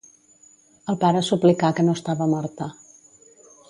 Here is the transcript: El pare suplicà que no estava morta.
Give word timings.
El 0.93 0.97
pare 1.03 1.21
suplicà 1.29 1.71
que 1.81 1.87
no 1.89 1.97
estava 2.01 2.31
morta. 2.35 2.75